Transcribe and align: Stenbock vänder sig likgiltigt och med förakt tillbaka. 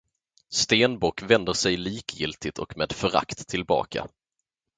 Stenbock 0.53 1.21
vänder 1.21 1.53
sig 1.53 1.77
likgiltigt 1.77 2.59
och 2.59 2.77
med 2.77 2.91
förakt 2.93 3.47
tillbaka. 3.47 4.07